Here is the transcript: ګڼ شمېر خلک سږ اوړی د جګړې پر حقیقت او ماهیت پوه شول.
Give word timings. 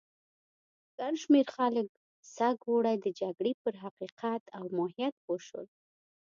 ګڼ 0.97 1.13
شمېر 1.23 1.47
خلک 1.55 1.87
سږ 2.35 2.57
اوړی 2.69 2.95
د 3.01 3.07
جګړې 3.19 3.51
پر 3.63 3.73
حقیقت 3.83 4.43
او 4.57 4.63
ماهیت 4.77 5.15
پوه 5.23 5.39
شول. 5.47 5.67